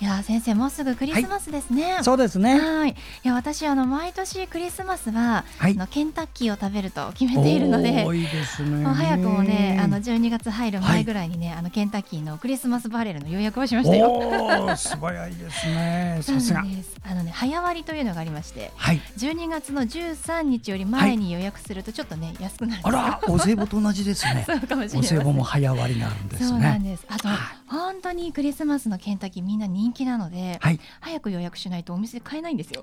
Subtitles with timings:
[0.00, 2.58] いや先生もうすぐクリスマスですね、はい、そうですね。
[2.60, 2.90] はい。
[2.90, 8.84] いや私あの毎年クリスマスは、はい、のケンタッキーを食べると決めているので多いですね。
[8.84, 14.10] 早くもねあの12月入る前ぐらいにね、はい、あのケンタッキーのクリスマスバレルの予約をしましたよ。
[14.12, 16.18] お素早いですね。
[16.22, 16.64] さすが。
[17.08, 24.44] あのね早割というのがありまして、はい、12月の13日より前に予約するとちょっとね、安くなるあらお歳暮と同じですね。
[24.46, 26.48] そうかもしれないお歳暮も早割りなんですね。
[26.48, 27.04] そうなんです。
[27.08, 27.28] あと、
[27.68, 32.82] 本当にクリスマスのケンタッキーみんな人気なので、はい、早く予約しないとお店で買えないんですよ。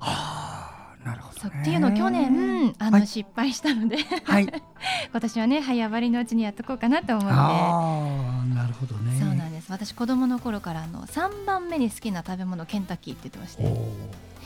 [1.04, 4.48] なるほど、ね、っていうのを去年あの、はい、失敗したのではい、
[5.12, 9.20] 今年はね早割りのうちにやっとこうかなと思ってあなるほどね。
[9.20, 9.72] そうなんです。
[9.72, 13.64] 私子供の頃からあの3番目に好きな食べ物ケンタッキーって言ってまして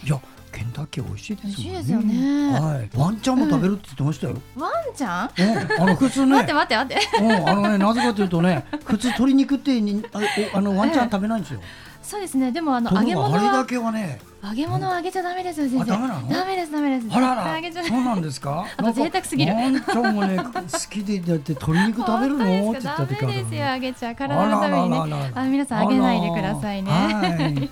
[0.03, 0.19] いや
[0.51, 1.47] ケンタッキー美味しいです。
[1.47, 2.59] 美味しいですよね。
[2.59, 2.89] はい。
[2.97, 4.37] ワンちゃんも食べるって言ってましたよ。
[4.55, 5.31] ワンちゃん？
[5.37, 6.31] うん、あの 普通ね。
[6.31, 7.23] 待って待って待って。
[7.23, 10.19] うん、あのねなぜかというとね、普通鶏肉ってにあ
[10.57, 11.61] あのワンちゃん食べないんですよ。
[12.01, 12.51] そうですね。
[12.53, 14.19] でもあの揚げ物あれだけはね。
[14.41, 15.85] 揚げ物を揚げちゃダメですよ先生。
[15.85, 16.29] ダメなの？
[16.29, 17.07] ダメですダメです。
[17.11, 17.61] あらら。
[17.85, 18.65] そうなんですか？
[18.77, 19.53] あと贅沢すぎる。
[19.53, 20.43] ワンちゃんもね好
[20.89, 22.45] きでだって鶏肉食べるの？
[22.71, 25.31] って言った時ダメですよ揚げちゃ体のためにね。
[25.35, 27.69] あ皆さん揚げないでくださいね。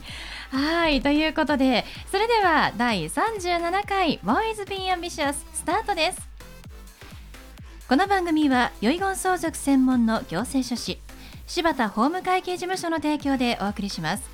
[0.51, 1.01] はい。
[1.01, 6.19] ということでそれでは第37回「Boys Be Ambitious」スタートです
[7.89, 10.99] この番組は遺言相続専門の行政書士
[11.47, 14.29] 柴田法務会計事務所の提供でお送りします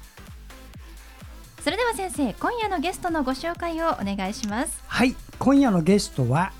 [1.62, 6.52] それでは先生今夜のゲストのご紹介をお願いしますはい今夜のゲストは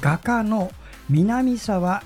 [0.00, 0.70] 画家の
[1.10, 2.02] 南沢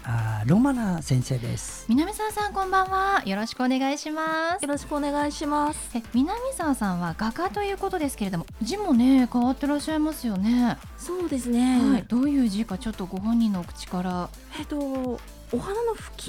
[0.47, 1.87] ロマナ先生です。
[1.89, 3.23] 南沢さんこんばんは。
[3.25, 4.63] よろしくお願いします。
[4.63, 5.97] よろしくお願いします。
[5.97, 10.79] え南沢さんは画家ということですけれども字もね変わってらっしゃいますよね。
[10.97, 14.31] そうですね、はい、どういう字かちょっとご本人の口から。
[14.59, 15.21] えっと
[15.51, 16.29] お花の吹き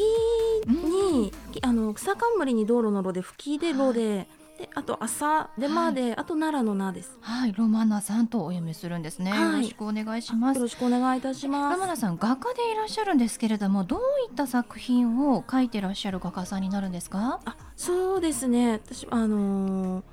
[0.70, 4.28] に、うん、あの草冠に道路の路で吹きで路で、はい
[4.60, 7.18] であと朝でまで、はい、あと奈良の名です。
[7.22, 10.58] はい、ロマナさんとお読みするんですね、はい、よろしくお願いします。
[10.58, 11.76] よろしくお願いいたします。
[11.76, 14.00] ロマナさん画家でいらっしゃるんですけれども、どう
[14.30, 17.40] いった作品を描いてらっしゃる画家さんになるんですか？
[17.46, 18.74] あ、そうですね。
[18.74, 20.04] 私あのー、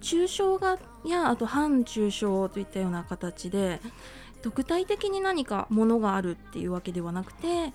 [0.00, 3.80] 抽象画やあと半抽象といったような形で。
[4.56, 7.72] 具体的に何かものがあるっていうわけではなくて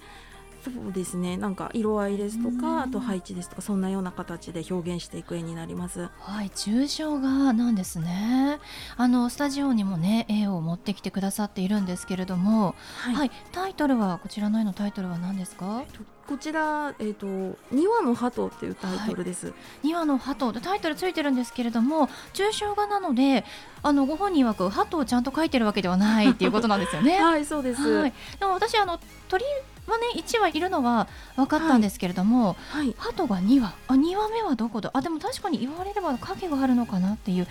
[0.70, 1.38] そうですね。
[1.38, 6.10] なんか色合いですとかあと配置ですとかそんなような形で表現していく絵になります。
[6.20, 8.60] はい抽象画なんですね。
[8.98, 15.84] あのスタジオにもね絵を持ってきてくださっているんですけれども、はい、はい、タイトルはこちらの絵のタイトルは何ですか、
[16.28, 17.26] こちら、えーと
[17.74, 19.48] 「2羽の鳩」っていうタイトルです。
[19.48, 19.54] は
[19.84, 20.52] い、2羽の鳩。
[20.52, 23.46] でタイトルついてるんですけれども抽象画なので
[23.82, 27.20] あのご本人く鳩をちゃんと描いてるわけではないっていうことなんですよね。
[27.24, 29.00] はいそうです、はい、でも私あの
[29.30, 29.46] 鳥
[29.88, 33.74] はね1羽いるのは分かったんですけれども、はい、鳩が2羽。
[33.88, 34.92] あ2羽目はどこだ？
[34.94, 37.48] あでも確かに言われれば影があるのかなっていう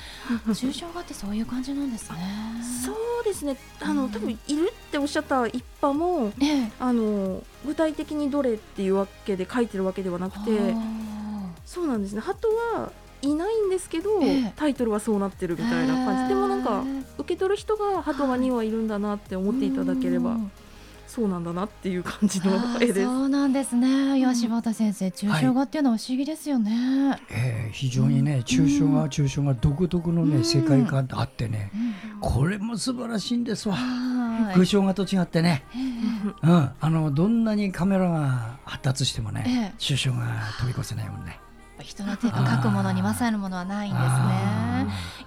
[0.49, 2.19] 抽象画ってそういう感じなんですね。
[2.85, 3.57] そうですね。
[3.81, 10.75] あの、うん、多分いるっておっしゃった一羽も、ええ、あの具体的にどれっていうわけで書いてるわけではなくて
[11.65, 12.21] そうなんですね。
[12.21, 12.93] 鳩は
[13.23, 16.29] いないんですけど、ええ、タイトルはそうなってるみたいな感じ。
[16.29, 16.85] でもなんか
[17.19, 20.37] 受け取る人が鳩が2羽いるんだなって思っていただければ。
[21.07, 23.05] そうなんだなっていう感じの絵です。
[23.05, 24.19] そうなんですね。
[24.19, 27.11] いや柴田先生、抽象画っていうのは不思議ですよね。
[27.11, 31.71] はい、えー、非常にね、抽象画、抽象画独特のね、世界観あってね、
[32.21, 33.77] これも素晴らしいんですわ。
[34.55, 35.65] 具象画と違ってね、
[36.43, 40.27] うん、あのどんなにカメラが発達してもね、抽象画
[40.61, 41.41] 飛び越せないもんね。
[41.81, 44.76] 人の手が描くものに勝るものはないんですね。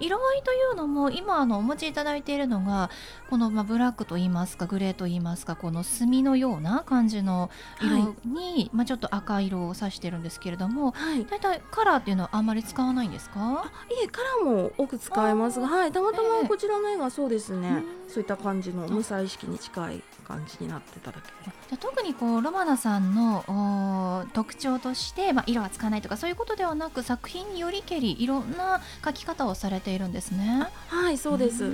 [0.00, 2.90] 色合いというのも今あのお持ちいただいているのが
[3.28, 13.70] このまあブラックと言いますかグレーと言いますかこの墨のような感じの色に、はい、まあちょっと赤色を指してるんですけれども、はい、だいたいカラーっていうのはあんまり使わないんですか？
[13.90, 21.56] いえカラーも多く使えますが、はい、たまたまこちらの絵がそうですね、えー、そういった感じの無彩色に近い感じになってただけで。
[21.68, 30.68] じゃ特にこうロマナさんの特徴として、まあ、色は使わないとかそういうことではなく作品によりけりいろんな描き方をされているんですね。
[30.88, 31.72] はいそうです。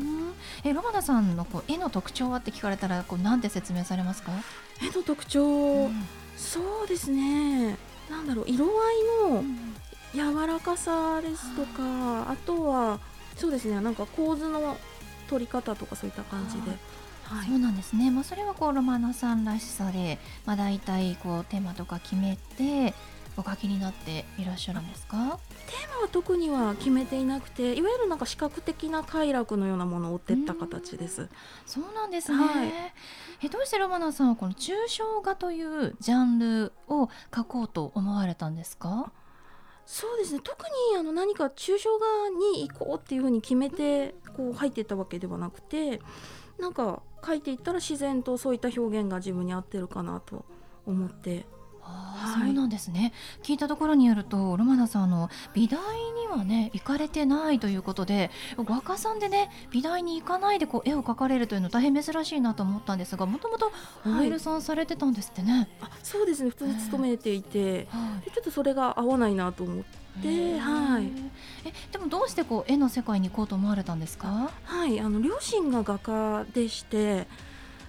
[0.64, 4.32] えロマナさんのこう絵の特徴はって聞かれたらこうなんて説明されますか？
[4.82, 6.06] 絵の特徴、うん、
[6.36, 7.76] そうですね。
[8.10, 8.70] なんだろう色合
[9.28, 9.44] いの
[10.14, 13.00] 柔らかさですとか、うん、あとは
[13.36, 14.76] そうですねなんか構図の
[15.28, 16.70] 取り方とかそういった感じで。
[17.24, 22.94] はい、そうなんですね、まあ、それはこうロマナさんらしさで、まあ、大体こうテーマとか決めて
[23.36, 25.16] お書きになっていらっしゃるんですか？
[25.66, 31.28] テーマは特には決めていなくていわゆるなんか視覚的な快楽のようなものを追っていった形です。
[31.66, 32.72] そうなんですね、はい、
[33.42, 39.12] えどうしてロマナさんはこの抽象画というジャンルを書こうと思われたんですか？
[39.84, 40.40] そうですね。
[40.42, 46.00] 特にあの何か抽象画に行こうっていうふうに決めてこう入っていったわけではなくて
[46.58, 50.44] なんか書いていったら自然とそういった表現が自分に合ってるかなと
[50.86, 51.44] 思って
[51.88, 53.12] あそうなんですね。
[53.42, 63.70] 聞いたところによるとロマナさんあの美大にはね行かれてないということで画家さんでね美大に行かないでこう絵を描かれるというのは大変珍しいなと思ったんですがもともと
[64.06, 66.50] OL さんされてたんですってね、はい、あそうですね。
[66.50, 69.86] 普通に勤めていて、はい、ちょっとそれが合わないなと思って。
[70.58, 71.12] はい、
[71.66, 74.50] えでもどうしてこう絵の世界に行こうと思われたんですか？
[74.64, 74.98] はい。
[74.98, 77.28] あの両親が画家でして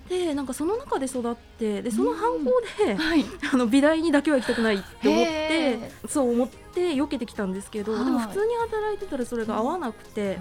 [0.10, 2.52] でなんかその中で育ってでその反抗
[2.86, 10.40] で、はい、 あの美大にだけは行きたくないって思ってそう思って避けてきたんですけど、でも普通に働いてたらそれが合わなくて、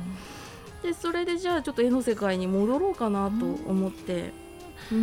[0.83, 4.45] でそれでじゃあちょっと絵の世界に戻ろうかなと思って。
[4.88, 4.94] そ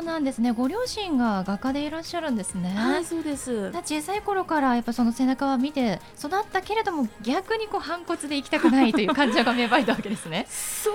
[0.00, 0.50] うなんですね。
[0.52, 2.70] ご両親が画家でいらっしゃるんですね。
[2.76, 3.70] はいそうです。
[3.84, 10.46] 小さい頃からやっぱその背中は見て育ったけれども逆にこう反骨で行きたくないという感情が芽生えたわけですね。
[10.50, 10.94] そう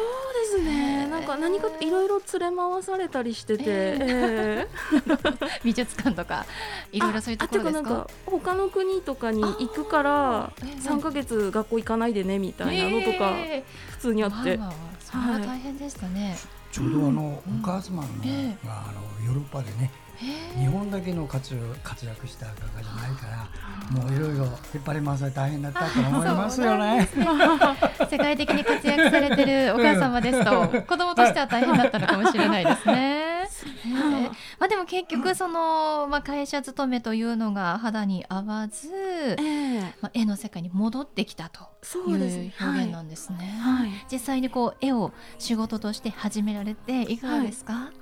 [0.58, 1.08] ですね。
[1.08, 6.46] なんか何かいろいろ連れ回されたりしてて、えー、 美術館とか
[6.92, 8.08] いろいろそういうところですか？
[8.26, 10.50] 他の国とかに行くから
[10.84, 13.34] 3か月学校行かないでねみたいなのとか
[13.92, 19.92] 普通にあって、まあまあ、それは大変でしたね、はいちょうどあの、お母様の、えー、があのヨーロッパでね、
[20.58, 26.98] 日本だけの活活躍した画家じゃないからもういろいろ引っ張り回され大変だったと思いますよね。
[26.98, 27.10] ね。
[28.12, 33.39] 世界的に活躍されてるお母様ですと子供としては大変だったのかもしれないですね。
[34.60, 41.62] まあでも結局その、まあ、会社勤めというのが肌に合わず、えー、まあ、絵の世界に戻ってきたと
[42.10, 43.60] いう表現なんですね。
[43.62, 47.94] はい、実際にこう絵を仕事として始められていかがですか、はい、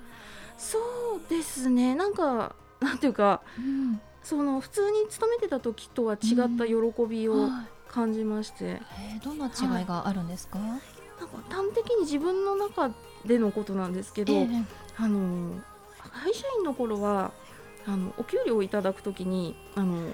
[0.58, 1.96] そうですね。
[1.96, 6.76] なんかなんていうか、うん、その普通に勤めてた時とは違った喜
[7.10, 7.50] びを
[7.88, 10.84] 感じまして、うんえー、どんな違いがあるんですか、なんか
[11.50, 12.92] 端的に自分の中
[13.26, 14.66] でのことなんですけど、えー、
[15.00, 15.52] あの
[16.24, 17.32] 会社員の頃は
[17.86, 20.14] あのお給料をいただくときにあの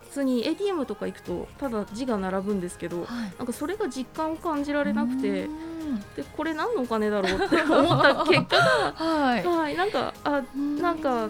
[0.00, 5.48] 普通に ATM とか行くとただ字が並ぶんですけど、はい、なんかそれが実感を感じられなくて
[6.16, 10.42] でこれ何のお金だろうって 思った結果が、はい、はい、なんかあ
[10.80, 11.28] なんか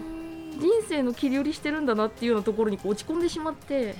[0.57, 3.95] 人生の切り売りしてるんだなっていうようなところに落ち込んでしまって。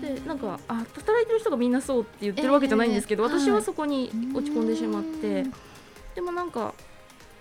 [0.00, 5.44] でなんかあ働いてる人がみんなそうって言ってるわけじゃないんですけど、私はそこに落ち込んでしまって、
[6.14, 6.72] でもなんか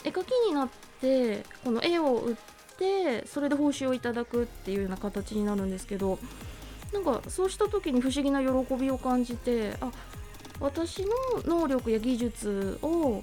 [0.04, 0.70] 絵描きになっ
[1.02, 2.36] てこの絵を売っ
[2.78, 6.20] てそれで報酬をいただくっていうような形になるんですけど
[6.94, 9.92] なんかそうした時に不思議な喜びを感じてあ
[10.60, 11.10] 私の
[11.46, 13.22] 能力や技術を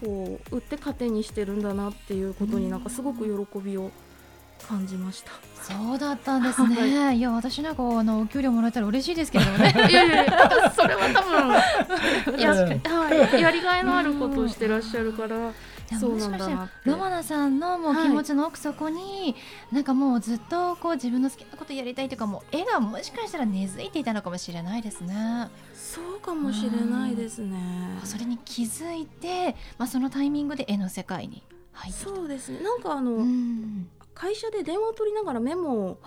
[0.00, 3.90] こう売って糧にしてるんだなっていうことになんかすごく喜びを
[4.66, 5.32] 感じました。
[5.62, 6.76] そうだったんですね。
[6.76, 9.74] はい、いや私なんかあのお給料もらえたら嬉しいですけどね。
[9.90, 15.52] いやいやいやそれは多分 やはい、やりがいのあることをしてらっしゃるから。
[15.96, 19.00] もしかしてロマナさんのもう気持ちの奥底に、は
[19.72, 25.48] い、なんかもうずっとこう自分の好きなことやりたいというかもう絵がもしかしたら根付いていたのかもしれないですね。
[25.74, 27.58] そうかもしれないですね。
[28.04, 31.42] それに気づいて、まあそのタイミングで絵の世界に
[31.72, 32.60] 入ってそうですね。
[32.60, 33.24] なんかあの、
[34.14, 35.98] 会社で電話を取りながらメモを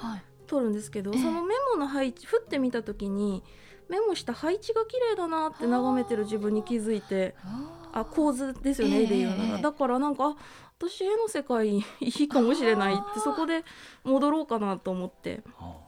[0.47, 3.43] 取るんですけど、はい、そのメモの配置振ってみた時に
[3.89, 7.35] メモした配置が綺麗だなって眺めてる自分に気づいて。
[7.43, 9.57] あ構図ですよね、絵で言うなら。
[9.60, 10.36] だからなんか
[10.77, 13.63] 私絵の世界いいかもしれないってそこで
[14.03, 15.43] 戻ろうかなと思って。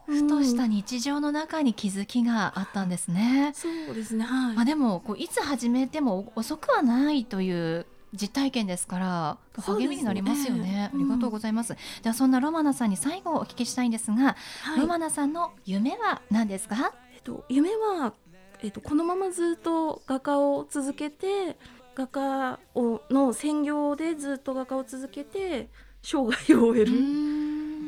[0.05, 3.53] ふとした日常の中に気づきがあったんですね。
[3.55, 4.23] そうですね。
[4.25, 4.55] はい。
[4.55, 16.93] まあでもこういつ始めても遅くはないという実体験ですから励みになりますよね、ねありがとうございます、うん、ではそんなロマナさんに最後お聞きしたいんですが、はい、ロマナさんの夢は何ですか？
[17.15, 18.13] えっと夢は
[18.61, 21.57] えっとこのままずっと画家を続けて
[21.95, 25.69] 画家をの専業でずっと画家を続けて
[26.01, 26.91] 生涯を終える、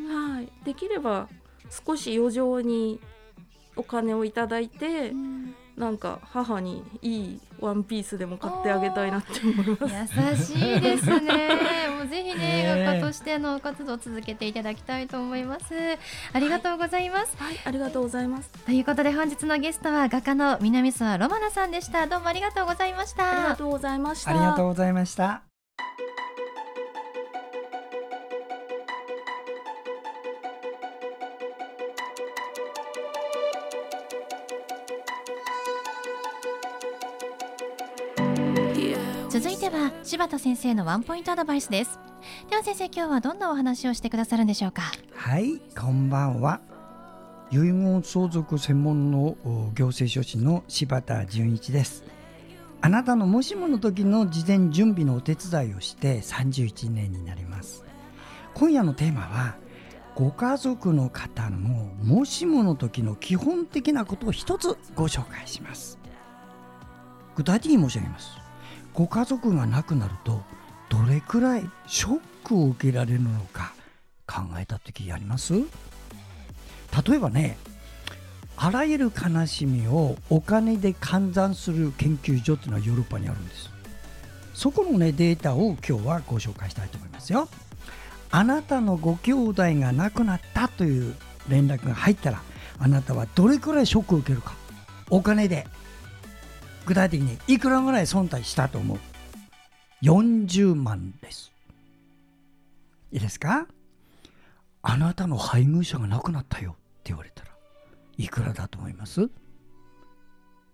[0.07, 1.27] はい、できれば
[1.69, 2.99] 少し余剰に
[3.75, 5.11] お金をいただいて
[5.77, 10.53] なんか母にいいワンピースでも買ってあげたいなって思います。
[10.53, 11.49] 優しいですね。
[11.97, 15.73] もうぜひね画家としての活動を続けていただきたいと思います。
[16.33, 18.49] ありがとうございます、はい、はい、ありがとうございます。
[18.65, 25.54] ということで本日のゲストは画家の南沢ロマナさんでしたどうもありがとうございましたありがとうございましたありがとうございました
[40.05, 41.99] 柴田先生のワンポイントアドバイスです。
[42.47, 44.83] では先生今日はどんなお話をしてくださるんでしょうか？
[45.15, 46.61] はいこんばんは。
[47.51, 49.35] 遺言相続専門の
[49.73, 52.03] 行政書士の柴田純一です。
[52.81, 57.83] あなたのもしもの時の事前準備のお手伝いをして31年になります。
[58.53, 59.55] 今夜のテーマは
[60.13, 61.57] ご家族の方の
[62.03, 65.97] もしもの時の基本的なことを一つご紹介します。
[67.35, 68.44] 具体的に申し上げます。
[68.95, 70.41] ご家族が亡くなると
[70.87, 73.73] どれくらいショックを受けられるのか
[74.25, 75.53] 考えた時あります？
[75.53, 75.65] 例
[77.17, 77.57] えばね
[78.55, 83.69] あらゆる悲しみをお金で換算する研究所っていうのはヨーロッパにあるんです。
[84.53, 87.49] そこのねデータを今日はご紹介したいと思いますよ。
[88.31, 91.15] あなたのご兄弟が亡くなったという
[91.49, 92.41] 連絡が入ったら
[92.79, 94.53] あなたはどれくらいショックを受けるか。
[95.09, 95.67] お金で。
[96.85, 98.99] 具体的にいくらぐらい損貸したと思う
[100.03, 101.51] ？40万です。
[103.11, 103.67] いいですか？
[104.81, 106.71] あなたの配偶者が亡くなったよ。
[106.71, 106.73] っ
[107.03, 107.51] て言われたら
[108.17, 109.29] いくらだと思います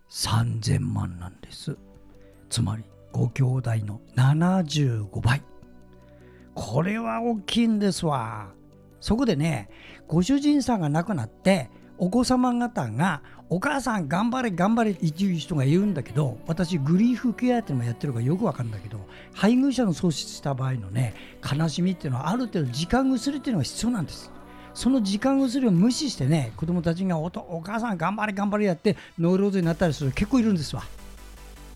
[0.10, 1.78] ？3000万なんです。
[2.50, 5.42] つまりご兄弟の75倍。
[6.54, 8.50] これは大きいんですわ。
[9.00, 9.70] そこでね
[10.08, 11.70] ご主人さんが亡くなって
[12.02, 19.06] お子様方がお母さん頑張れ頑張れっていう人がいるんだけど私グリーフケアっていうのもやってるからよくわかるんだけど
[19.36, 21.14] 配偶者の喪失した場合のね
[21.56, 24.32] 悲しみっていうのはある程度時間薬っていうのが必要なんです。
[24.74, 30.82] その時間薬を無視してね子供たちがおとお母さん頑張れ頑張れやってノイローゼになったりする結構いるんですわ。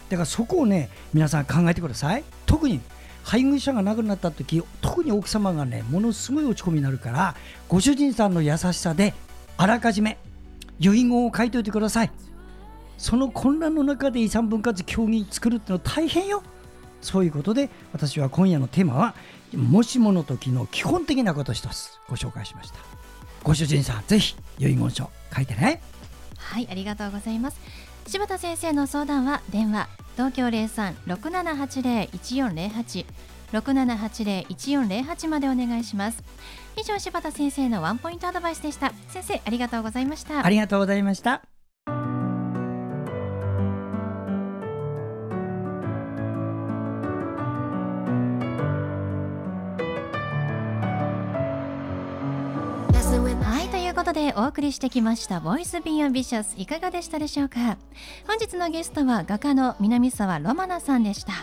[0.10, 2.24] だからそこをね皆さん考えてください。
[2.48, 2.80] 特に
[3.24, 7.36] 配偶者が亡くなった時特に奥様がねものすごい落ち込みになるから
[7.68, 9.14] ご主人さんの優しさで
[9.58, 10.18] あらかじめ
[10.80, 12.12] 遺言を書いておいてください。
[12.98, 16.44] その混乱の中で遺産分割協議作るってのは大変よ。
[17.02, 19.16] そういうことで私は今夜のテーマは
[19.54, 22.80] もしもの時の基本的なこと一つご紹介しました。
[23.44, 25.82] ご主人さんぜひ遺言書書いてね。
[26.38, 27.60] はいありがとうございます。
[28.08, 33.06] 柴田先生の相談は電話東京03-6780-1408
[33.54, 36.24] 6780-1408までお願いします。
[36.78, 38.92] 以上柴田先生のワンポイントアドバイスでした。
[39.08, 40.46] 先生ありがとうございました。
[40.46, 41.55] ありがとうございました。
[54.06, 57.78] ことでお送りしてきました「ボイス・ビン・アンビシャス」いかがでしたでしょうか？
[58.28, 61.34] 本日のゲストは画家の南沢ロマナさんでした。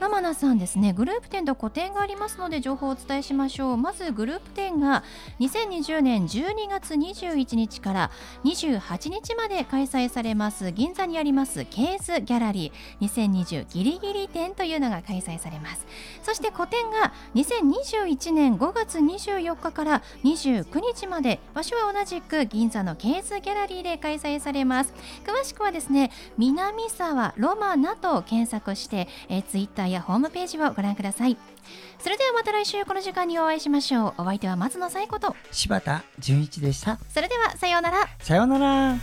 [0.00, 3.76] ロマナさんですねグループ展と個展がありますので情報をお伝えしましょう。
[3.78, 5.04] まずグループ展が
[5.40, 8.10] 2020年12月21日から
[8.44, 10.70] 28日まで開催されます。
[10.70, 13.06] 銀座にありますケーズギャラリー。
[13.08, 15.86] 2020ギリギリ展というのが開催されます。
[16.22, 21.40] そして個展が2021年5月24日から29日まで。
[21.54, 24.92] 場所は同じく銀座のケーズギャラリーで開催されます。
[25.24, 31.36] 詳しくはですね南沢ロマナと検索して、えー、ツイッターやホームページをご覧ください。
[31.98, 34.22] それではまた来週この時間にお会いしましょう。
[34.22, 35.36] お相手は松野紗友子と。
[35.50, 36.98] 柴田純一でした。
[37.08, 38.08] それではさようなら。
[38.20, 38.96] さようなら